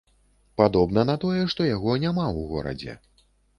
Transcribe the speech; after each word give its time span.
Падобна 0.61 1.03
на 1.09 1.15
тое, 1.25 1.43
што 1.55 1.69
яго 1.75 1.91
няма 2.07 2.25
ў 2.33 2.51
горадзе. 2.57 2.99